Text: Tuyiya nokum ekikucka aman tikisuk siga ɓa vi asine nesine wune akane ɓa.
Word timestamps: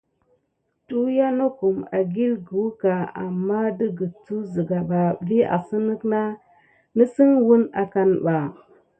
Tuyiya 0.87 1.27
nokum 1.37 1.77
ekikucka 1.99 2.93
aman 3.23 3.67
tikisuk 3.77 4.43
siga 4.53 4.79
ɓa 4.89 5.01
vi 5.27 5.37
asine 5.55 5.95
nesine 6.97 7.35
wune 7.47 7.67
akane 7.81 8.15
ɓa. 8.25 8.35